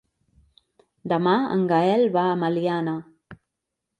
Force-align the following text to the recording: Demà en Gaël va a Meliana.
Demà 1.13 1.33
en 1.57 1.61
Gaël 1.71 2.05
va 2.17 2.23
a 2.31 2.39
Meliana. 2.45 2.95